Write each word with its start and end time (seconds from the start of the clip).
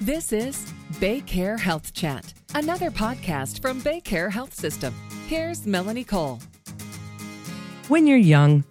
This 0.00 0.32
is 0.32 0.72
Baycare 1.00 1.58
Health 1.58 1.92
Chat, 1.92 2.32
another 2.54 2.88
podcast 2.88 3.60
from 3.60 3.80
Baycare 3.80 4.30
Health 4.30 4.54
System. 4.54 4.94
Here's 5.26 5.66
Melanie 5.66 6.04
Cole. 6.04 6.38
When 7.88 8.06
you're 8.06 8.16
young, 8.16 8.62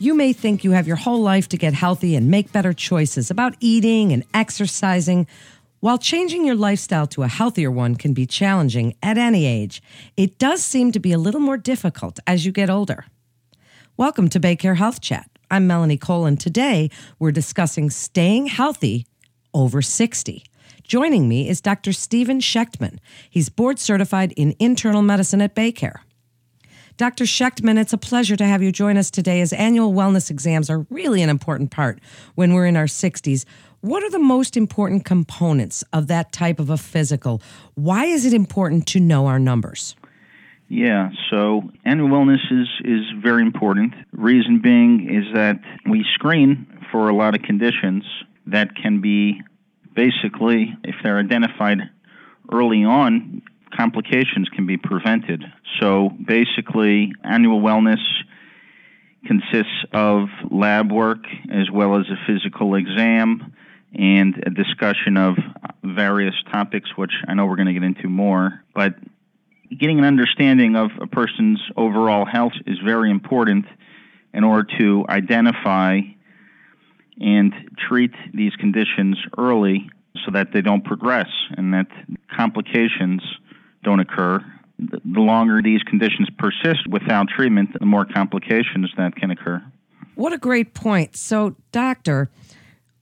you 0.00 0.12
may 0.12 0.32
think 0.32 0.64
you 0.64 0.72
have 0.72 0.88
your 0.88 0.96
whole 0.96 1.22
life 1.22 1.48
to 1.50 1.56
get 1.56 1.72
healthy 1.72 2.16
and 2.16 2.32
make 2.32 2.50
better 2.50 2.72
choices 2.72 3.30
about 3.30 3.54
eating 3.60 4.12
and 4.12 4.24
exercising. 4.34 5.28
While 5.78 5.98
changing 5.98 6.44
your 6.44 6.56
lifestyle 6.56 7.06
to 7.08 7.22
a 7.22 7.28
healthier 7.28 7.70
one 7.70 7.94
can 7.94 8.12
be 8.12 8.26
challenging 8.26 8.96
at 9.04 9.16
any 9.16 9.46
age, 9.46 9.80
it 10.16 10.36
does 10.36 10.64
seem 10.64 10.90
to 10.90 10.98
be 10.98 11.12
a 11.12 11.18
little 11.18 11.40
more 11.40 11.58
difficult 11.58 12.18
as 12.26 12.44
you 12.44 12.50
get 12.50 12.68
older. 12.68 13.04
Welcome 13.96 14.28
to 14.30 14.40
Baycare 14.40 14.78
Health 14.78 15.00
Chat. 15.00 15.30
I'm 15.48 15.68
Melanie 15.68 15.96
Cole, 15.96 16.26
and 16.26 16.40
today 16.40 16.90
we're 17.20 17.30
discussing 17.30 17.88
staying 17.88 18.48
healthy 18.48 19.06
over 19.54 19.80
60. 19.80 20.42
Joining 20.84 21.28
me 21.28 21.48
is 21.48 21.60
Dr. 21.60 21.92
Steven 21.92 22.40
Shechtman. 22.40 22.98
He's 23.30 23.48
board 23.48 23.78
certified 23.78 24.32
in 24.32 24.54
internal 24.58 25.02
medicine 25.02 25.40
at 25.40 25.54
Baycare. 25.54 26.00
Dr. 26.96 27.24
Shechtman, 27.24 27.80
it's 27.80 27.92
a 27.92 27.98
pleasure 27.98 28.36
to 28.36 28.44
have 28.44 28.62
you 28.62 28.70
join 28.70 28.96
us 28.96 29.10
today 29.10 29.40
as 29.40 29.52
annual 29.52 29.92
wellness 29.92 30.30
exams 30.30 30.68
are 30.68 30.86
really 30.90 31.22
an 31.22 31.30
important 31.30 31.70
part 31.70 32.00
when 32.34 32.52
we're 32.52 32.66
in 32.66 32.76
our 32.76 32.84
60s. 32.84 33.44
What 33.80 34.02
are 34.02 34.10
the 34.10 34.18
most 34.18 34.56
important 34.56 35.04
components 35.04 35.82
of 35.92 36.08
that 36.08 36.32
type 36.32 36.60
of 36.60 36.68
a 36.68 36.76
physical? 36.76 37.40
Why 37.74 38.04
is 38.04 38.26
it 38.26 38.34
important 38.34 38.86
to 38.88 39.00
know 39.00 39.26
our 39.26 39.38
numbers? 39.38 39.96
Yeah, 40.68 41.10
so 41.30 41.62
annual 41.84 42.08
wellness 42.08 42.50
is, 42.50 42.68
is 42.84 43.04
very 43.22 43.42
important. 43.42 43.94
Reason 44.12 44.60
being 44.60 45.08
is 45.12 45.32
that 45.34 45.60
we 45.88 46.04
screen 46.14 46.66
for 46.90 47.08
a 47.08 47.14
lot 47.14 47.34
of 47.34 47.42
conditions 47.42 48.04
that 48.46 48.74
can 48.74 49.00
be 49.00 49.42
basically, 49.94 50.74
if 50.84 50.96
they're 51.02 51.18
identified 51.18 51.78
early 52.50 52.84
on, 52.84 53.42
complications 53.74 54.48
can 54.48 54.66
be 54.66 54.76
prevented. 54.76 55.44
So 55.80 56.10
basically, 56.10 57.12
annual 57.24 57.60
wellness 57.60 58.00
consists 59.26 59.84
of 59.92 60.28
lab 60.50 60.90
work 60.90 61.24
as 61.50 61.70
well 61.70 61.98
as 61.98 62.06
a 62.08 62.16
physical 62.26 62.74
exam 62.74 63.54
and 63.94 64.42
a 64.46 64.50
discussion 64.50 65.16
of 65.16 65.36
various 65.84 66.34
topics, 66.50 66.90
which 66.96 67.12
I 67.28 67.34
know 67.34 67.46
we're 67.46 67.56
going 67.56 67.66
to 67.66 67.72
get 67.74 67.82
into 67.82 68.08
more. 68.08 68.62
But 68.74 68.94
getting 69.78 69.98
an 69.98 70.04
understanding 70.04 70.76
of 70.76 70.90
a 71.00 71.06
person's 71.06 71.60
overall 71.76 72.24
health 72.24 72.52
is 72.66 72.78
very 72.84 73.10
important 73.10 73.66
in 74.34 74.44
order 74.44 74.66
to 74.78 75.04
identify 75.08 76.00
and 77.20 77.52
treat 77.88 78.12
these 78.32 78.54
conditions 78.56 79.18
early 79.38 79.90
so 80.24 80.30
that 80.32 80.52
they 80.52 80.60
don't 80.60 80.84
progress 80.84 81.28
and 81.56 81.72
that 81.74 81.86
complications 82.34 83.22
don't 83.82 84.00
occur. 84.00 84.44
The 84.78 85.20
longer 85.20 85.62
these 85.62 85.82
conditions 85.82 86.28
persist 86.38 86.86
without 86.88 87.28
treatment, 87.28 87.70
the 87.78 87.86
more 87.86 88.04
complications 88.04 88.90
that 88.96 89.14
can 89.16 89.30
occur. 89.30 89.62
What 90.14 90.32
a 90.32 90.38
great 90.38 90.74
point. 90.74 91.16
So, 91.16 91.56
doctor, 91.70 92.30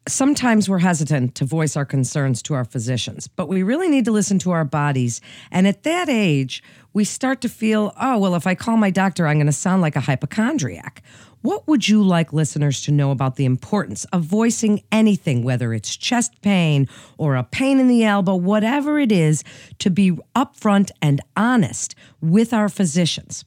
sometimes 0.07 0.69
we're 0.69 0.79
hesitant 0.79 1.35
to 1.37 1.45
voice 1.45 1.77
our 1.77 1.85
concerns 1.85 2.43
to 2.43 2.55
our 2.55 2.65
physicians, 2.65 3.29
but 3.29 3.49
we 3.49 3.63
really 3.63 3.89
need 3.89 4.05
to 4.05 4.13
listen 4.13 4.39
to 4.41 4.51
our 4.51 4.65
bodies. 4.65 5.21
And 5.51 5.67
at 5.67 5.83
that 5.85 6.09
age, 6.09 6.63
we 6.93 7.05
start 7.05 7.41
to 7.43 7.49
feel, 7.49 7.93
oh, 8.01 8.19
well, 8.19 8.35
if 8.35 8.47
I 8.47 8.55
call 8.55 8.77
my 8.77 8.91
doctor, 8.91 9.27
I'm 9.27 9.37
going 9.37 9.47
to 9.47 9.53
sound 9.53 9.83
like 9.83 9.97
a 9.97 10.01
hypochondriac. 10.01 11.03
What 11.43 11.67
would 11.67 11.89
you 11.89 12.03
like 12.03 12.35
listeners 12.35 12.83
to 12.83 12.93
know 12.93 13.11
about 13.11 13.37
the 13.37 13.47
importance 13.47 14.05
of 14.07 14.25
voicing 14.25 14.83
anything, 14.93 15.43
whether 15.43 15.73
it's 15.73 15.97
chest 15.97 16.43
pain 16.43 16.87
or 17.17 17.35
a 17.35 17.45
pain 17.45 17.81
in 17.81 17.89
the 17.89 18.05
elbow, 18.05 18.35
whatever 18.35 18.99
it 18.99 19.11
is, 19.11 19.43
to 19.79 19.89
be 19.89 20.13
upfront 20.37 20.91
and 21.01 21.21
honest 21.37 21.95
with 22.21 22.53
our 22.53 22.69
physicians? 22.69 23.43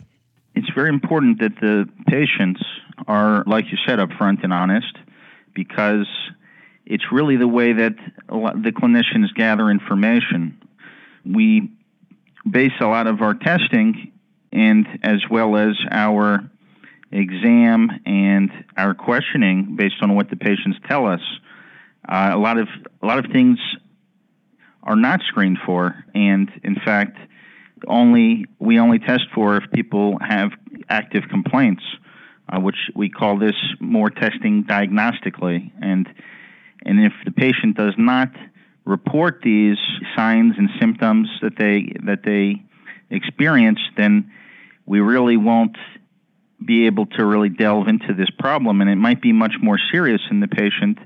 It's 0.56 0.70
very 0.74 0.90
important 0.90 1.40
that 1.40 1.56
the 1.62 1.88
patients 2.08 2.64
are, 3.08 3.44
like 3.46 3.66
you 3.72 3.78
said, 3.86 4.00
upfront 4.00 4.44
and 4.44 4.52
honest 4.52 4.96
because 5.54 6.08
it's 6.86 7.12
really 7.12 7.38
the 7.38 7.48
way 7.48 7.74
that 7.74 7.96
the 8.28 8.72
clinicians 8.72 9.34
gather 9.36 9.70
information. 9.70 10.60
We 11.24 11.72
base 12.50 12.74
a 12.80 12.88
lot 12.88 13.06
of 13.06 13.22
our 13.22 13.36
testing 13.36 14.12
and 14.52 14.88
as 15.04 15.22
well 15.30 15.58
as 15.58 15.76
our 15.92 16.50
exam 17.14 17.90
and 18.06 18.50
our 18.76 18.94
questioning 18.94 19.76
based 19.78 20.02
on 20.02 20.16
what 20.16 20.30
the 20.30 20.36
patients 20.36 20.78
tell 20.88 21.06
us. 21.06 21.22
Uh, 22.08 22.32
a 22.34 22.38
lot 22.38 22.58
of 22.58 22.68
a 23.02 23.06
lot 23.06 23.24
of 23.24 23.32
things 23.32 23.60
are 24.82 24.96
not 24.96 25.22
screened 25.30 25.58
for, 25.66 25.96
and 26.14 26.50
in 26.64 26.76
fact, 26.76 27.18
only 27.88 28.46
we 28.60 28.80
only 28.80 29.00
test 29.00 29.26
for 29.34 29.58
if 29.58 29.72
people 29.72 30.18
have 30.20 30.52
active 30.90 31.24
complaints, 31.30 31.84
uh, 32.50 32.60
which 32.60 32.76
we 32.96 33.10
call 33.10 33.38
this 33.38 33.56
more 33.80 34.10
testing 34.10 34.66
diagnostically. 34.66 35.72
And 35.82 36.08
and 36.86 37.00
if 37.00 37.14
the 37.24 37.32
patient 37.32 37.78
does 37.78 37.94
not 37.98 38.32
report 38.86 39.40
these 39.44 39.78
signs 40.16 40.56
and 40.58 40.70
symptoms 40.80 41.30
that 41.42 41.54
they 41.58 41.94
that 42.06 42.24
they 42.26 42.62
experience, 43.10 43.80
then 43.96 44.32
we 44.86 45.00
really 45.00 45.38
won't 45.38 45.78
be 46.66 46.86
able 46.86 47.06
to 47.08 47.26
really 47.26 47.50
delve 47.50 47.88
into 47.88 48.14
this 48.14 48.30
problem, 48.40 48.82
and 48.82 48.90
it 48.90 48.96
might 48.96 49.22
be 49.22 49.32
much 49.32 49.56
more 49.62 49.80
serious 49.92 50.22
than 50.30 50.40
the 50.40 50.48
patient 50.48 50.98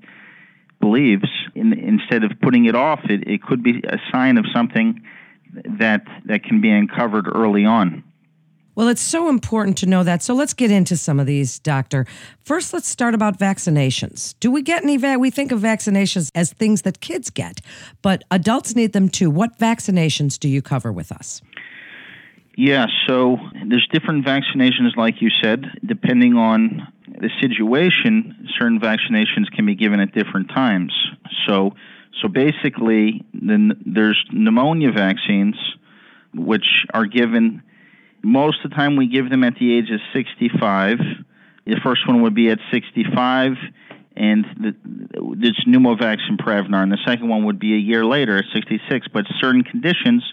believes. 0.80 1.30
In, 1.56 1.74
instead 1.74 2.24
of 2.24 2.32
putting 2.42 2.66
it 2.66 2.76
off, 2.76 3.02
it, 3.10 3.28
it 3.28 3.42
could 3.42 3.64
be 3.64 3.84
a 3.88 3.98
sign 4.12 4.38
of 4.38 4.46
something 4.54 5.02
that 5.80 6.06
that 6.26 6.44
can 6.44 6.62
be 6.62 6.70
uncovered 6.70 7.28
early 7.34 7.66
on. 7.66 8.04
Well, 8.76 8.90
it's 8.90 9.02
so 9.02 9.28
important 9.28 9.76
to 9.80 9.88
know 9.88 10.04
that. 10.04 10.22
So 10.22 10.36
let's 10.36 10.54
get 10.54 10.70
into 10.70 10.98
some 10.98 11.20
of 11.20 11.26
these, 11.26 11.58
Doctor. 11.58 12.06
First, 12.42 12.74
let's 12.74 12.88
start 12.88 13.16
about 13.16 13.40
vaccinations. 13.40 14.36
Do 14.40 14.52
we 14.52 14.62
get 14.62 14.84
any? 14.84 14.98
Va- 14.98 15.18
we 15.18 15.32
think 15.32 15.52
of 15.52 15.60
vaccinations 15.60 16.30
as 16.36 16.54
things 16.54 16.84
that 16.84 17.00
kids 17.00 17.32
get, 17.32 17.60
but 18.04 18.24
adults 18.30 18.76
need 18.76 18.94
them 18.94 19.10
too. 19.10 19.32
What 19.32 19.58
vaccinations 19.58 20.38
do 20.38 20.48
you 20.48 20.62
cover 20.62 20.92
with 20.92 21.12
us? 21.12 21.42
Yeah, 22.60 22.88
so 23.06 23.38
there's 23.68 23.88
different 23.92 24.26
vaccinations, 24.26 24.98
like 24.98 25.22
you 25.22 25.30
said, 25.44 25.64
depending 25.86 26.34
on 26.34 26.92
the 27.08 27.30
situation. 27.40 28.50
Certain 28.58 28.80
vaccinations 28.80 29.52
can 29.56 29.68
be 29.68 29.76
given 29.76 30.00
at 30.00 30.12
different 30.12 30.50
times. 30.50 30.92
So, 31.48 31.76
so 32.20 32.28
basically, 32.28 33.24
then 33.32 33.80
there's 33.86 34.20
pneumonia 34.32 34.92
vaccines, 34.92 35.56
which 36.34 36.66
are 36.96 37.06
given. 37.06 37.62
Most 38.24 38.66
of 38.66 38.72
the 38.72 38.76
time, 38.76 38.96
we 38.96 39.06
give 39.08 39.30
them 39.30 39.44
at 39.44 39.54
the 39.60 39.78
age 39.78 39.92
of 39.92 40.00
65. 40.12 40.98
The 41.68 41.80
first 41.84 42.08
one 42.08 42.24
would 42.24 42.34
be 42.34 42.50
at 42.50 42.58
65, 42.72 43.52
and 44.16 44.46
the, 44.60 44.76
it's 45.44 45.64
Pneumovax 45.66 46.22
and 46.28 46.40
Prevnar, 46.40 46.82
and 46.82 46.92
the 46.92 46.98
second 47.06 47.30
one 47.30 47.46
would 47.46 47.60
be 47.60 47.76
a 47.76 47.80
year 47.80 48.04
later 48.04 48.36
at 48.36 48.46
66. 48.52 49.10
But 49.14 49.26
certain 49.40 49.64
conditions, 49.64 50.24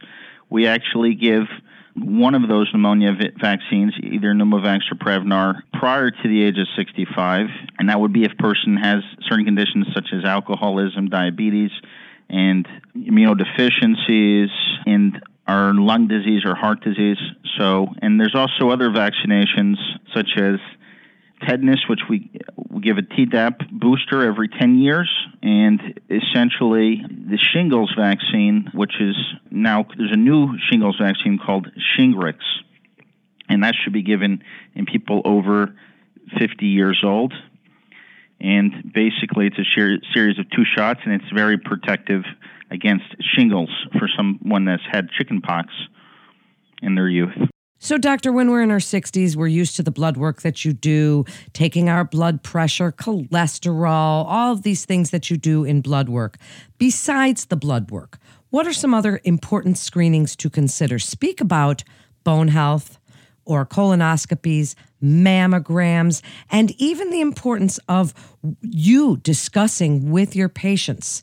we 0.48 0.66
actually 0.66 1.14
give 1.16 1.48
one 1.96 2.34
of 2.34 2.48
those 2.48 2.68
pneumonia 2.72 3.12
vaccines, 3.40 3.94
either 4.02 4.34
Pneumovax 4.34 4.80
or 4.90 4.96
Prevnar, 4.96 5.62
prior 5.72 6.10
to 6.10 6.28
the 6.28 6.42
age 6.42 6.58
of 6.58 6.66
65, 6.76 7.46
and 7.78 7.88
that 7.88 8.00
would 8.00 8.12
be 8.12 8.24
if 8.24 8.36
person 8.36 8.76
has 8.76 9.02
certain 9.28 9.44
conditions 9.44 9.86
such 9.94 10.08
as 10.12 10.24
alcoholism, 10.24 11.08
diabetes, 11.08 11.70
and 12.28 12.66
immunodeficiencies, 12.96 14.48
and 14.86 15.22
our 15.46 15.72
lung 15.74 16.08
disease 16.08 16.44
or 16.44 16.54
heart 16.54 16.82
disease. 16.82 17.18
So, 17.58 17.88
and 18.02 18.18
there's 18.18 18.34
also 18.34 18.70
other 18.70 18.90
vaccinations 18.90 19.76
such 20.14 20.30
as 20.36 20.58
tetanus, 21.40 21.80
which 21.88 22.00
we, 22.08 22.30
we 22.70 22.80
give 22.80 22.98
a 22.98 23.02
Tdap 23.02 23.70
booster 23.70 24.26
every 24.26 24.48
10 24.48 24.78
years, 24.78 25.10
and 25.42 26.00
essentially 26.10 27.02
the 27.08 27.38
shingles 27.38 27.92
vaccine, 27.96 28.70
which 28.72 28.94
is 29.00 29.16
now 29.50 29.86
there's 29.96 30.12
a 30.12 30.16
new 30.16 30.56
shingles 30.70 30.96
vaccine 31.00 31.38
called 31.38 31.68
Shingrix, 31.96 32.38
and 33.48 33.62
that 33.64 33.74
should 33.82 33.92
be 33.92 34.02
given 34.02 34.42
in 34.74 34.86
people 34.86 35.22
over 35.24 35.74
50 36.38 36.66
years 36.66 37.02
old. 37.04 37.32
And 38.40 38.92
basically, 38.92 39.46
it's 39.46 39.58
a 39.58 40.00
series 40.12 40.38
of 40.38 40.50
two 40.50 40.64
shots, 40.76 41.00
and 41.04 41.14
it's 41.14 41.30
very 41.34 41.56
protective 41.56 42.24
against 42.70 43.04
shingles 43.36 43.70
for 43.92 44.08
someone 44.16 44.64
that's 44.64 44.82
had 44.90 45.08
chickenpox 45.10 45.72
in 46.82 46.94
their 46.94 47.08
youth. 47.08 47.36
So, 47.78 47.98
doctor, 47.98 48.32
when 48.32 48.50
we're 48.50 48.62
in 48.62 48.70
our 48.70 48.78
60s, 48.78 49.36
we're 49.36 49.46
used 49.46 49.76
to 49.76 49.82
the 49.82 49.90
blood 49.90 50.16
work 50.16 50.40
that 50.42 50.64
you 50.64 50.72
do, 50.72 51.24
taking 51.52 51.88
our 51.88 52.04
blood 52.04 52.42
pressure, 52.42 52.90
cholesterol, 52.92 54.24
all 54.26 54.52
of 54.52 54.62
these 54.62 54.84
things 54.86 55.10
that 55.10 55.30
you 55.30 55.36
do 55.36 55.64
in 55.64 55.82
blood 55.82 56.08
work. 56.08 56.38
Besides 56.78 57.46
the 57.46 57.56
blood 57.56 57.90
work, 57.90 58.18
what 58.50 58.66
are 58.66 58.72
some 58.72 58.94
other 58.94 59.20
important 59.24 59.76
screenings 59.76 60.34
to 60.36 60.48
consider? 60.48 60.98
Speak 60.98 61.40
about 61.40 61.84
bone 62.22 62.48
health 62.48 62.98
or 63.44 63.66
colonoscopies, 63.66 64.74
mammograms, 65.02 66.22
and 66.50 66.70
even 66.80 67.10
the 67.10 67.20
importance 67.20 67.78
of 67.88 68.14
you 68.62 69.18
discussing 69.18 70.10
with 70.10 70.34
your 70.34 70.48
patients 70.48 71.22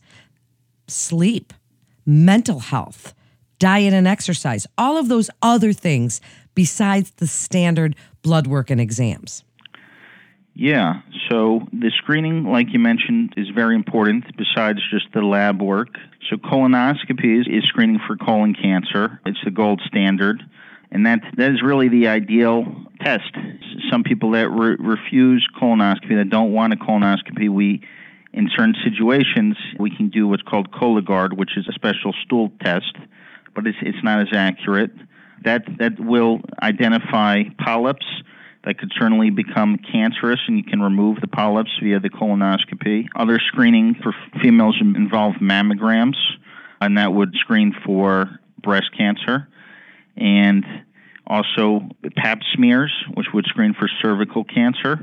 sleep 0.87 1.53
mental 2.05 2.59
health, 2.59 3.13
diet 3.59 3.93
and 3.93 4.07
exercise, 4.07 4.67
all 4.77 4.97
of 4.97 5.07
those 5.07 5.29
other 5.41 5.73
things 5.73 6.19
besides 6.55 7.11
the 7.11 7.27
standard 7.27 7.95
blood 8.21 8.47
work 8.47 8.69
and 8.69 8.79
exams? 8.79 9.43
Yeah, 10.53 11.01
so 11.29 11.67
the 11.71 11.91
screening, 11.97 12.43
like 12.43 12.67
you 12.73 12.79
mentioned, 12.79 13.33
is 13.37 13.47
very 13.49 13.75
important 13.75 14.25
besides 14.37 14.79
just 14.91 15.05
the 15.13 15.21
lab 15.21 15.61
work. 15.61 15.95
So, 16.29 16.35
colonoscopy 16.35 17.39
is, 17.39 17.47
is 17.47 17.63
screening 17.63 17.99
for 18.05 18.17
colon 18.17 18.53
cancer, 18.53 19.19
it's 19.25 19.39
the 19.43 19.51
gold 19.51 19.81
standard. 19.87 20.43
And 20.93 21.05
that, 21.05 21.21
that 21.37 21.51
is 21.51 21.61
really 21.63 21.87
the 21.87 22.09
ideal 22.09 22.65
test. 22.99 23.33
Some 23.89 24.03
people 24.03 24.31
that 24.31 24.49
re- 24.49 24.75
refuse 24.77 25.47
colonoscopy, 25.59 26.17
that 26.17 26.29
don't 26.29 26.51
want 26.51 26.73
a 26.73 26.75
colonoscopy, 26.75 27.49
we 27.49 27.81
in 28.33 28.49
certain 28.55 28.75
situations, 28.83 29.57
we 29.79 29.93
can 29.95 30.09
do 30.09 30.27
what's 30.27 30.43
called 30.43 30.71
Cologuard, 30.71 31.37
which 31.37 31.57
is 31.57 31.67
a 31.67 31.73
special 31.73 32.13
stool 32.23 32.51
test, 32.61 32.95
but 33.53 33.67
it's, 33.67 33.77
it's 33.81 34.01
not 34.03 34.21
as 34.21 34.29
accurate. 34.33 34.91
That, 35.43 35.63
that 35.79 35.99
will 35.99 36.41
identify 36.61 37.43
polyps 37.57 38.05
that 38.63 38.77
could 38.77 38.91
certainly 38.95 39.31
become 39.31 39.77
cancerous, 39.77 40.39
and 40.47 40.57
you 40.57 40.63
can 40.63 40.81
remove 40.81 41.19
the 41.19 41.27
polyps 41.27 41.71
via 41.81 41.99
the 41.99 42.09
colonoscopy. 42.11 43.07
Other 43.15 43.39
screening 43.39 43.95
for 43.95 44.13
females 44.41 44.77
involve 44.79 45.35
mammograms, 45.35 46.17
and 46.79 46.97
that 46.97 47.11
would 47.11 47.33
screen 47.35 47.75
for 47.83 48.39
breast 48.61 48.91
cancer. 48.95 49.47
And 50.15 50.63
also 51.25 51.89
pap 52.15 52.39
smears, 52.53 52.93
which 53.15 53.27
would 53.33 53.45
screen 53.45 53.73
for 53.73 53.89
cervical 54.01 54.43
cancer 54.43 54.99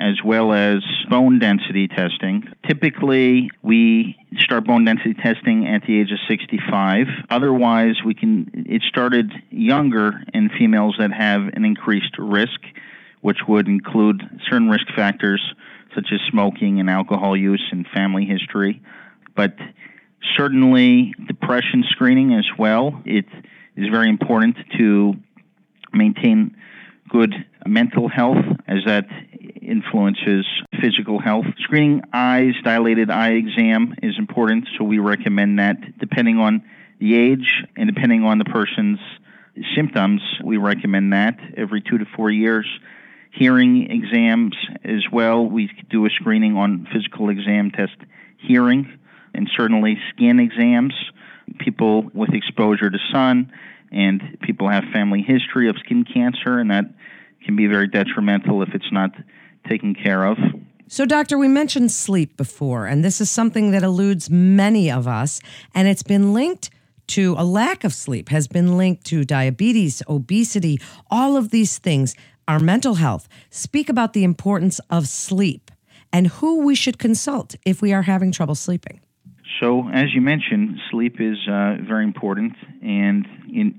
as 0.00 0.22
well 0.24 0.52
as 0.52 0.82
bone 1.08 1.38
density 1.38 1.88
testing. 1.88 2.44
Typically, 2.66 3.50
we 3.62 4.16
start 4.38 4.64
bone 4.64 4.84
density 4.84 5.14
testing 5.14 5.66
at 5.66 5.82
the 5.86 6.00
age 6.00 6.10
of 6.10 6.18
65. 6.28 7.06
Otherwise, 7.30 7.96
we 8.04 8.14
can 8.14 8.66
it 8.68 8.82
started 8.82 9.32
younger 9.50 10.22
in 10.32 10.50
females 10.58 10.96
that 10.98 11.12
have 11.12 11.42
an 11.54 11.64
increased 11.64 12.16
risk, 12.18 12.60
which 13.20 13.38
would 13.48 13.68
include 13.68 14.22
certain 14.48 14.68
risk 14.68 14.86
factors 14.94 15.42
such 15.94 16.06
as 16.12 16.20
smoking 16.30 16.80
and 16.80 16.88
alcohol 16.88 17.36
use 17.36 17.62
and 17.70 17.86
family 17.94 18.24
history. 18.24 18.82
But 19.36 19.56
certainly 20.36 21.14
depression 21.26 21.84
screening 21.88 22.34
as 22.34 22.46
well. 22.58 23.02
It 23.04 23.26
is 23.76 23.88
very 23.90 24.08
important 24.08 24.56
to 24.78 25.14
maintain 25.92 26.56
good 27.08 27.34
mental 27.66 28.08
health 28.08 28.44
as 28.66 28.78
that 28.86 29.06
influences 29.62 30.46
physical 30.80 31.20
health. 31.20 31.46
Screening 31.60 32.02
eyes, 32.12 32.54
dilated 32.62 33.10
eye 33.10 33.32
exam 33.32 33.94
is 34.02 34.14
important, 34.18 34.68
so 34.76 34.84
we 34.84 34.98
recommend 34.98 35.58
that 35.58 35.98
depending 35.98 36.38
on 36.38 36.62
the 36.98 37.14
age 37.14 37.64
and 37.76 37.92
depending 37.92 38.24
on 38.24 38.38
the 38.38 38.44
person's 38.44 38.98
symptoms, 39.76 40.22
we 40.44 40.56
recommend 40.56 41.12
that 41.12 41.38
every 41.56 41.80
two 41.80 41.98
to 41.98 42.06
four 42.16 42.30
years. 42.30 42.66
Hearing 43.32 43.90
exams 43.90 44.54
as 44.84 45.04
well, 45.10 45.46
we 45.46 45.70
do 45.88 46.04
a 46.06 46.10
screening 46.10 46.56
on 46.56 46.86
physical 46.92 47.30
exam 47.30 47.70
test 47.70 47.96
hearing, 48.38 48.98
and 49.34 49.50
certainly 49.56 49.96
skin 50.10 50.38
exams. 50.38 50.94
People 51.58 52.10
with 52.14 52.30
exposure 52.34 52.90
to 52.90 52.98
sun 53.12 53.52
and 53.90 54.38
people 54.42 54.68
have 54.68 54.84
family 54.92 55.22
history 55.22 55.68
of 55.68 55.76
skin 55.78 56.04
cancer, 56.04 56.58
and 56.58 56.70
that 56.70 56.86
can 57.44 57.56
be 57.56 57.66
very 57.66 57.88
detrimental 57.88 58.62
if 58.62 58.70
it's 58.74 58.90
not 58.92 59.10
taken 59.68 59.94
care 59.94 60.24
of. 60.24 60.38
So, 60.88 61.06
doctor, 61.06 61.38
we 61.38 61.48
mentioned 61.48 61.90
sleep 61.90 62.36
before, 62.36 62.86
and 62.86 63.02
this 63.02 63.20
is 63.20 63.30
something 63.30 63.70
that 63.70 63.82
eludes 63.82 64.28
many 64.28 64.90
of 64.90 65.08
us, 65.08 65.40
and 65.74 65.88
it's 65.88 66.02
been 66.02 66.34
linked 66.34 66.70
to 67.08 67.34
a 67.38 67.44
lack 67.44 67.84
of 67.84 67.94
sleep, 67.94 68.28
has 68.28 68.46
been 68.46 68.76
linked 68.76 69.04
to 69.06 69.24
diabetes, 69.24 70.02
obesity, 70.08 70.78
all 71.10 71.36
of 71.36 71.50
these 71.50 71.78
things, 71.78 72.14
our 72.46 72.58
mental 72.58 72.94
health. 72.94 73.28
Speak 73.50 73.88
about 73.88 74.12
the 74.12 74.24
importance 74.24 74.80
of 74.90 75.08
sleep 75.08 75.70
and 76.12 76.26
who 76.26 76.64
we 76.64 76.74
should 76.74 76.98
consult 76.98 77.54
if 77.64 77.80
we 77.80 77.92
are 77.92 78.02
having 78.02 78.32
trouble 78.32 78.54
sleeping. 78.54 79.00
So, 79.60 79.88
as 79.88 80.14
you 80.14 80.20
mentioned, 80.20 80.78
sleep 80.90 81.20
is 81.20 81.36
uh, 81.48 81.76
very 81.86 82.04
important, 82.04 82.54
and 82.82 83.26
in, 83.52 83.74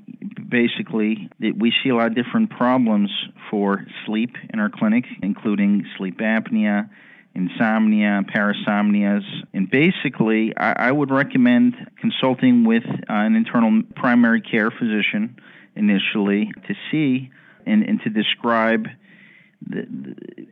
basically, 0.48 1.30
it, 1.40 1.58
we 1.58 1.74
see 1.84 1.90
a 1.90 1.96
lot 1.96 2.08
of 2.08 2.16
different 2.16 2.52
problems 2.52 3.10
for 3.50 3.86
sleep 4.06 4.36
in 4.52 4.60
our 4.60 4.70
clinic, 4.70 5.06
including 5.22 5.86
sleep 5.98 6.20
apnea, 6.20 6.90
insomnia, 7.36 8.24
parasomnias, 8.34 9.24
and 9.54 9.70
basically, 9.70 10.56
I, 10.56 10.90
I 10.90 10.92
would 10.92 11.12
recommend 11.12 11.76
consulting 12.00 12.66
with 12.66 12.84
uh, 12.86 12.94
an 13.08 13.36
internal 13.36 13.82
primary 13.96 14.42
care 14.42 14.70
physician 14.70 15.38
initially 15.76 16.52
to 16.68 16.76
see 16.92 17.32
and, 17.66 17.84
and 17.84 18.02
to 18.02 18.10
describe 18.10 18.88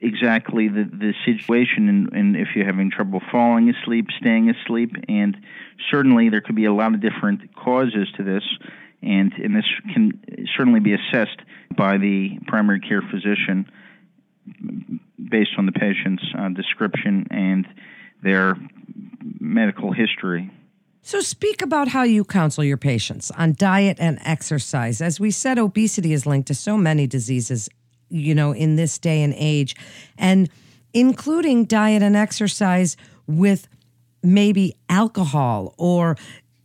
exactly 0.02 0.68
the, 0.68 0.84
the 0.84 1.14
situation 1.26 1.90
and, 1.90 2.14
and 2.14 2.36
if 2.36 2.50
you're 2.56 2.66
having 2.66 2.92
trouble 2.92 3.22
falling 3.32 3.70
asleep, 3.70 4.08
staying 4.20 4.50
asleep, 4.50 4.92
and 5.08 5.38
certainly 5.90 6.30
there 6.30 6.42
could 6.42 6.56
be 6.56 6.66
a 6.66 6.74
lot 6.74 6.94
of 6.94 7.02
different 7.02 7.56
causes 7.56 8.08
to 8.18 8.24
this, 8.24 8.44
and, 9.02 9.34
and 9.34 9.56
this 9.56 9.66
can 9.94 10.22
certainly 10.56 10.80
be 10.80 10.94
assessed 10.94 11.40
by 11.76 11.98
the 11.98 12.38
primary 12.48 12.80
care 12.80 13.02
physician 13.02 13.70
based 15.30 15.52
on 15.58 15.66
the 15.66 15.72
patient's 15.72 16.24
uh, 16.38 16.50
description 16.50 17.28
and 17.32 17.68
their 18.24 18.56
medical 19.40 19.92
history. 19.92 20.52
So, 21.04 21.20
speak 21.20 21.64
about 21.64 21.88
how 21.88 22.04
you 22.04 22.24
counsel 22.24 22.64
your 22.64 22.78
patients 22.78 23.32
on 23.32 23.56
diet 23.58 23.98
and 24.00 24.20
exercise. 24.24 25.02
As 25.02 25.20
we 25.20 25.32
said, 25.32 25.58
obesity 25.58 26.14
is 26.14 26.28
linked 26.28 26.48
to 26.50 26.54
so 26.54 26.78
many 26.78 27.08
diseases 27.08 27.70
you 28.12 28.36
know, 28.36 28.52
in 28.52 28.76
this 28.76 29.00
day 29.00 29.24
and 29.24 29.34
age, 29.38 29.76
and 30.18 30.50
including 30.94 31.66
diet 31.66 32.04
and 32.04 32.16
exercise 32.16 32.98
with 33.28 33.68
maybe 34.24 34.76
alcohol 34.90 35.74
or 35.78 36.16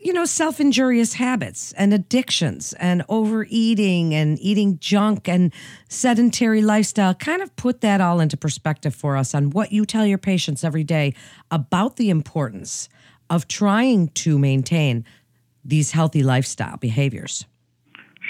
you 0.06 0.12
know, 0.12 0.25
self 0.25 0.60
injurious 0.60 1.14
habits 1.14 1.72
and 1.72 1.93
addictions 1.93 2.75
and 2.75 3.02
overeating 3.08 4.14
and 4.14 4.38
eating 4.38 4.78
junk 4.78 5.28
and 5.28 5.52
sedentary 5.88 6.62
lifestyle. 6.62 7.12
Kind 7.12 7.43
of 7.43 7.54
put 7.56 7.81
that 7.81 8.00
all 8.00 8.20
into 8.20 8.37
perspective 8.37 8.94
for 8.94 9.16
us 9.16 9.34
on 9.34 9.50
what 9.50 9.72
you 9.72 9.84
tell 9.84 10.06
your 10.06 10.16
patients 10.16 10.62
every 10.62 10.84
day 10.84 11.12
about 11.50 11.96
the 11.96 12.08
importance 12.08 12.88
of 13.31 13.48
trying 13.48 14.06
to 14.10 14.38
maintain 14.38 15.04
these 15.64 15.90
healthy 15.90 16.22
lifestyle 16.22 16.76
behaviors. 16.76 17.44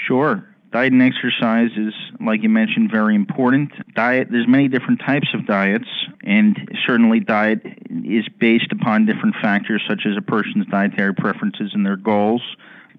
Sure. 0.07 0.43
Diet 0.71 0.91
and 0.91 1.01
exercise 1.01 1.71
is, 1.77 1.93
like 2.19 2.43
you 2.43 2.49
mentioned, 2.49 2.91
very 2.91 3.15
important. 3.15 3.71
Diet, 3.95 4.27
there's 4.29 4.47
many 4.47 4.67
different 4.67 4.99
types 4.99 5.27
of 5.33 5.45
diets, 5.45 5.87
and 6.23 6.57
certainly 6.85 7.21
diet 7.21 7.61
is 8.03 8.25
based 8.39 8.71
upon 8.71 9.05
different 9.05 9.35
factors 9.41 9.81
such 9.87 10.01
as 10.05 10.17
a 10.17 10.21
person's 10.21 10.65
dietary 10.67 11.13
preferences 11.13 11.71
and 11.73 11.85
their 11.85 11.95
goals 11.95 12.41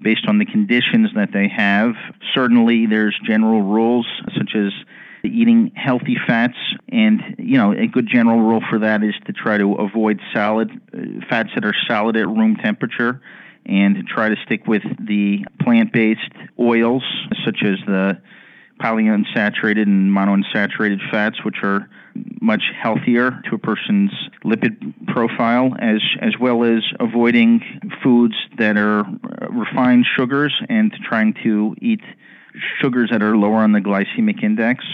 based 0.01 0.27
on 0.29 0.39
the 0.39 0.47
conditions 0.47 1.11
that 1.15 1.31
they 1.33 1.49
have. 1.49 1.95
Certainly, 2.33 2.87
there's 2.87 3.19
general 3.27 3.63
rules 3.63 4.07
such 4.37 4.55
as 4.55 4.73
eating 5.25 5.73
healthy 5.75 6.17
fats 6.27 6.57
and 6.89 7.21
you 7.39 7.59
know 7.59 7.73
a 7.73 7.87
good 7.89 8.09
general 8.09 8.41
rule 8.41 8.63
for 8.71 8.79
that 8.79 9.03
is 9.03 9.15
to 9.27 9.33
try 9.33 9.59
to 9.59 9.75
avoid 9.75 10.21
solid 10.33 10.71
uh, 10.71 11.27
fats 11.29 11.51
that 11.55 11.65
are 11.65 11.75
solid 11.89 12.17
at 12.17 12.27
room 12.27 12.57
temperature 12.57 13.21
and 13.69 14.07
try 14.07 14.29
to 14.29 14.37
stick 14.45 14.67
with 14.67 14.83
the 14.99 15.45
plant 15.61 15.93
based 15.93 16.33
oils, 16.59 17.05
such 17.45 17.59
as 17.63 17.77
the 17.87 18.19
polyunsaturated 18.81 19.83
and 19.83 20.11
monounsaturated 20.11 20.99
fats, 21.11 21.45
which 21.45 21.57
are 21.63 21.89
much 22.41 22.63
healthier 22.81 23.41
to 23.49 23.55
a 23.55 23.59
person's 23.59 24.13
lipid 24.45 24.95
profile, 25.09 25.75
as, 25.81 26.01
as 26.21 26.35
well 26.41 26.65
as 26.65 26.83
avoiding 26.99 27.61
foods 28.03 28.35
that 28.57 28.77
are 28.77 29.05
refined 29.51 30.07
sugars 30.17 30.55
and 30.69 30.93
trying 31.05 31.35
to 31.43 31.75
eat 31.81 32.01
sugars 32.81 33.11
that 33.11 33.23
are 33.23 33.37
lower 33.37 33.59
on 33.59 33.73
the 33.73 33.81
glycemic 33.81 34.43
index. 34.43 34.85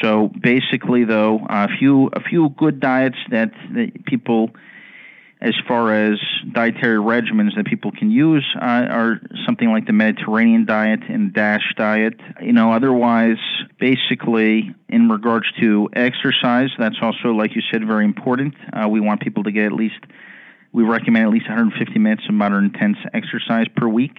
So 0.00 0.30
basically, 0.40 1.04
though, 1.04 1.46
a 1.48 1.68
few 1.78 2.08
a 2.14 2.20
few 2.20 2.48
good 2.50 2.80
diets 2.80 3.18
that, 3.30 3.52
that 3.74 4.04
people 4.06 4.50
as 5.42 5.54
far 5.66 5.92
as 5.92 6.20
dietary 6.52 6.98
regimens 6.98 7.56
that 7.56 7.66
people 7.66 7.90
can 7.90 8.12
use 8.12 8.46
uh, 8.54 8.64
are 8.64 9.20
something 9.44 9.68
like 9.70 9.86
the 9.86 9.92
Mediterranean 9.92 10.64
diet 10.64 11.00
and 11.08 11.32
DASH 11.32 11.74
diet. 11.76 12.14
You 12.40 12.52
know, 12.52 12.72
otherwise, 12.72 13.38
basically, 13.80 14.72
in 14.88 15.08
regards 15.08 15.46
to 15.60 15.88
exercise, 15.94 16.70
that's 16.78 16.98
also, 17.02 17.30
like 17.30 17.56
you 17.56 17.62
said, 17.72 17.84
very 17.84 18.04
important. 18.04 18.54
Uh, 18.72 18.88
we 18.88 19.00
want 19.00 19.20
people 19.20 19.42
to 19.42 19.50
get 19.50 19.66
at 19.66 19.72
least, 19.72 19.98
we 20.72 20.84
recommend 20.84 21.26
at 21.26 21.32
least 21.32 21.48
150 21.48 21.98
minutes 21.98 22.22
of 22.28 22.34
moderate 22.34 22.72
intense 22.72 22.98
exercise 23.12 23.66
per 23.76 23.88
week. 23.88 24.16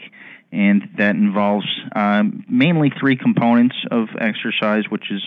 And 0.51 0.89
that 0.97 1.15
involves 1.15 1.65
um, 1.95 2.43
mainly 2.49 2.91
three 2.99 3.15
components 3.15 3.77
of 3.89 4.09
exercise, 4.19 4.83
which 4.89 5.09
is 5.09 5.23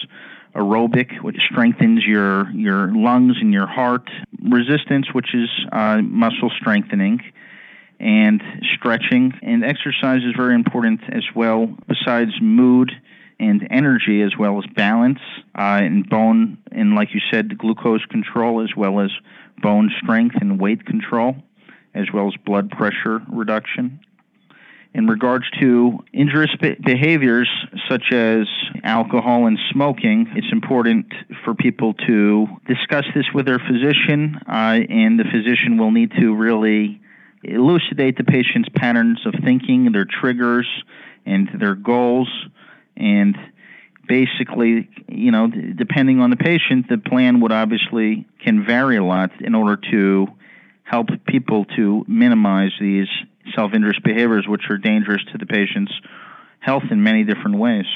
aerobic, 0.57 1.23
which 1.23 1.37
strengthens 1.51 2.05
your, 2.05 2.51
your 2.51 2.93
lungs 2.95 3.37
and 3.41 3.53
your 3.53 3.67
heart, 3.67 4.09
resistance, 4.43 5.07
which 5.13 5.35
is 5.35 5.49
uh, 5.73 5.99
muscle 6.03 6.51
strengthening, 6.59 7.21
and 8.01 8.43
stretching. 8.75 9.33
And 9.43 9.65
exercise 9.65 10.23
is 10.23 10.35
very 10.37 10.55
important 10.55 11.01
as 11.13 11.25
well, 11.35 11.67
besides 11.87 12.33
mood 12.41 12.93
and 13.39 13.67
energy, 13.71 14.23
as 14.23 14.37
well 14.39 14.59
as 14.59 14.65
balance 14.75 15.19
uh, 15.55 15.81
and 15.83 16.09
bone, 16.09 16.59
and 16.73 16.95
like 16.95 17.15
you 17.15 17.21
said, 17.31 17.59
glucose 17.59 18.05
control, 18.07 18.63
as 18.63 18.71
well 18.77 19.01
as 19.01 19.11
bone 19.63 19.91
strength 20.03 20.37
and 20.41 20.59
weight 20.59 20.87
control, 20.87 21.37
as 21.95 22.07
well 22.13 22.29
as 22.29 22.35
blood 22.45 22.71
pressure 22.71 23.21
reduction. 23.31 24.01
In 24.97 25.07
regards 25.09 25.45
to 25.61 26.03
injurious 26.15 26.57
behaviors 26.83 27.51
such 27.87 28.15
as 28.15 28.47
alcohol 28.83 29.47
and 29.47 29.59
smoking, 29.71 30.27
it's 30.35 30.51
important 30.51 31.13
for 31.45 31.55
people 31.55 31.93
to 32.07 32.47
discuss 32.67 33.05
this 33.15 33.27
with 33.35 33.45
their 33.45 33.59
physician, 33.59 34.41
uh, 34.49 34.81
and 34.89 35.21
the 35.21 35.25
physician 35.25 35.77
will 35.77 35.91
need 35.91 36.13
to 36.19 36.35
really 36.35 36.99
elucidate 37.45 38.17
the 38.17 38.25
patient's 38.25 38.71
patterns 38.75 39.21
of 39.27 39.35
thinking, 39.45 39.93
their 39.93 40.07
triggers, 40.07 40.67
and 41.27 41.51
their 41.61 41.75
goals. 41.75 42.31
And 42.97 43.37
basically, 44.09 44.89
you 45.09 45.31
know, 45.31 45.49
depending 45.49 46.21
on 46.21 46.31
the 46.31 46.37
patient, 46.37 46.89
the 46.89 46.97
plan 46.97 47.43
would 47.43 47.53
obviously 47.53 48.27
can 48.43 48.65
vary 48.65 48.97
a 48.97 49.05
lot 49.05 49.43
in 49.43 49.55
order 49.55 49.79
to 49.91 50.29
help 50.85 51.09
people 51.27 51.67
to 51.77 52.03
minimize 52.09 52.73
these 52.81 53.09
self-injurious 53.55 54.01
behaviors, 54.05 54.47
which 54.49 54.71
are 54.71 54.79
dangerous 54.79 55.23
to 55.33 55.39
the 55.39 55.47
patient's 55.47 55.93
health 56.61 56.85
in 56.91 57.03
many 57.03 57.25
different 57.25 57.59
ways. 57.59 57.87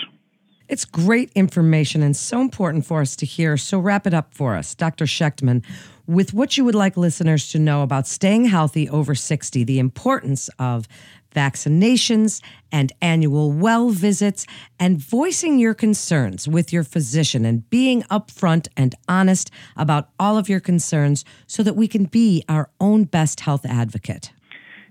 It's 0.68 0.84
great 0.84 1.32
information 1.34 2.00
and 2.00 2.16
so 2.16 2.40
important 2.40 2.86
for 2.86 3.00
us 3.00 3.16
to 3.16 3.26
hear. 3.26 3.56
So 3.56 3.80
wrap 3.80 4.06
it 4.06 4.14
up 4.14 4.32
for 4.32 4.54
us, 4.54 4.74
Dr. 4.76 5.04
Shechtman, 5.04 5.64
with 6.06 6.32
what 6.32 6.56
you 6.56 6.64
would 6.64 6.76
like 6.76 6.96
listeners 6.96 7.50
to 7.50 7.58
know 7.58 7.82
about 7.82 8.06
staying 8.06 8.44
healthy 8.44 8.88
over 8.88 9.16
60, 9.16 9.64
the 9.64 9.80
importance 9.80 10.48
of 10.60 10.86
vaccinations 11.34 12.40
and 12.70 12.92
annual 13.02 13.50
well 13.50 13.90
visits, 13.90 14.46
and 14.78 14.98
voicing 14.98 15.58
your 15.58 15.74
concerns 15.74 16.46
with 16.46 16.72
your 16.72 16.84
physician 16.84 17.44
and 17.44 17.68
being 17.70 18.02
upfront 18.04 18.68
and 18.76 18.94
honest 19.08 19.50
about 19.76 20.10
all 20.20 20.38
of 20.38 20.48
your 20.48 20.60
concerns 20.60 21.24
so 21.48 21.64
that 21.64 21.74
we 21.74 21.88
can 21.88 22.04
be 22.04 22.44
our 22.48 22.70
own 22.80 23.04
best 23.04 23.40
health 23.40 23.66
advocate. 23.66 24.30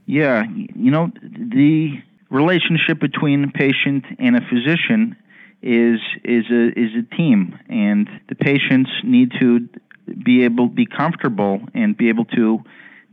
Yeah, 0.10 0.42
you 0.76 0.90
know, 0.90 1.12
the 1.22 2.02
relationship 2.32 3.00
between 3.00 3.52
patient 3.52 4.06
and 4.18 4.36
a 4.36 4.42
physician 4.42 5.16
is 5.62 6.00
is 6.24 6.46
a 6.50 6.70
is 6.70 6.90
a 6.98 7.16
team, 7.16 7.56
and 7.70 8.10
the 8.28 8.34
patients 8.34 8.90
need 9.04 9.34
to 9.40 9.70
be 10.26 10.46
able 10.46 10.68
be 10.68 10.88
comfortable 10.88 11.62
and 11.76 11.96
be 11.96 12.10
able 12.10 12.26
to 12.26 12.64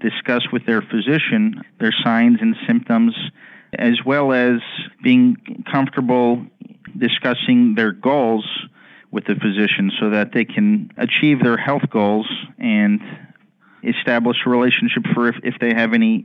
discuss 0.00 0.50
with 0.50 0.64
their 0.64 0.80
physician 0.80 1.60
their 1.80 1.92
signs 2.02 2.38
and 2.40 2.56
symptoms, 2.66 3.14
as 3.78 3.98
well 4.06 4.32
as 4.32 4.60
being 5.02 5.36
comfortable 5.70 6.46
discussing 6.96 7.74
their 7.74 7.92
goals 7.92 8.46
with 9.10 9.26
the 9.26 9.34
physician 9.34 9.92
so 10.00 10.08
that 10.08 10.32
they 10.32 10.46
can 10.46 10.90
achieve 10.96 11.42
their 11.42 11.58
health 11.58 11.90
goals 11.90 12.26
and 12.58 13.02
establish 13.84 14.38
a 14.46 14.48
relationship 14.48 15.02
for 15.12 15.28
if, 15.28 15.36
if 15.42 15.56
they 15.60 15.74
have 15.74 15.92
any 15.92 16.24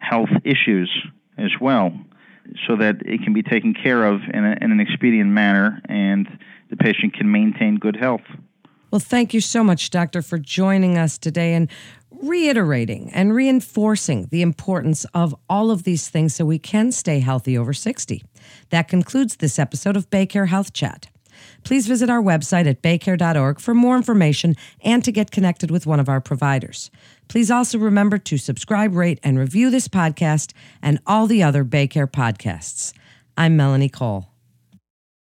health 0.00 0.30
issues 0.44 0.90
as 1.38 1.50
well 1.60 1.92
so 2.66 2.76
that 2.76 2.96
it 3.04 3.22
can 3.22 3.32
be 3.32 3.42
taken 3.42 3.74
care 3.74 4.04
of 4.04 4.20
in, 4.32 4.44
a, 4.44 4.56
in 4.60 4.72
an 4.72 4.80
expedient 4.80 5.30
manner 5.30 5.80
and 5.88 6.26
the 6.70 6.76
patient 6.76 7.14
can 7.14 7.30
maintain 7.30 7.76
good 7.76 7.96
health. 7.96 8.22
Well, 8.90 9.00
thank 9.00 9.32
you 9.32 9.40
so 9.40 9.62
much, 9.62 9.90
Doctor, 9.90 10.20
for 10.20 10.36
joining 10.38 10.98
us 10.98 11.16
today 11.16 11.54
and 11.54 11.70
reiterating 12.22 13.10
and 13.12 13.32
reinforcing 13.34 14.26
the 14.30 14.42
importance 14.42 15.06
of 15.14 15.34
all 15.48 15.70
of 15.70 15.84
these 15.84 16.08
things 16.08 16.34
so 16.34 16.44
we 16.44 16.58
can 16.58 16.90
stay 16.90 17.20
healthy 17.20 17.56
over 17.56 17.72
60. 17.72 18.22
That 18.70 18.88
concludes 18.88 19.36
this 19.36 19.58
episode 19.58 19.96
of 19.96 20.10
Baycare 20.10 20.48
Health 20.48 20.72
Chat. 20.72 21.06
Please 21.64 21.86
visit 21.86 22.10
our 22.10 22.22
website 22.22 22.66
at 22.66 22.82
baycare.org 22.82 23.60
for 23.60 23.74
more 23.74 23.96
information 23.96 24.56
and 24.82 25.04
to 25.04 25.12
get 25.12 25.30
connected 25.30 25.70
with 25.70 25.86
one 25.86 26.00
of 26.00 26.08
our 26.08 26.20
providers. 26.20 26.90
Please 27.28 27.50
also 27.50 27.78
remember 27.78 28.18
to 28.18 28.38
subscribe, 28.38 28.94
rate, 28.94 29.20
and 29.22 29.38
review 29.38 29.70
this 29.70 29.88
podcast 29.88 30.52
and 30.82 30.98
all 31.06 31.26
the 31.26 31.42
other 31.42 31.64
Baycare 31.64 32.10
podcasts. 32.10 32.92
I'm 33.36 33.56
Melanie 33.56 33.88
Cole. 33.88 34.29